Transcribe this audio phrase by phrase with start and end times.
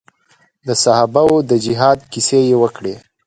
[0.67, 2.93] د صحابه وو د جهاد کيسې يې وکړې.